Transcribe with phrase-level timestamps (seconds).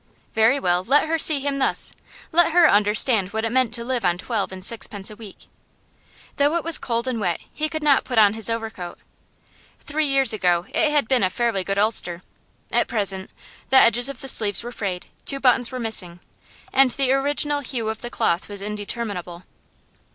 [0.33, 1.93] Very well; let her see him thus.
[2.31, 5.45] Let her understand what it meant to live on twelve and sixpence a week.
[6.37, 8.97] Though it was cold and wet he could not put on his overcoat.
[9.81, 12.23] Three years ago it had been a fairly good ulster;
[12.71, 13.29] at present,
[13.69, 16.19] the edges of the sleeves were frayed, two buttons were missing,
[16.73, 19.43] and the original hue of the cloth was indeterminable.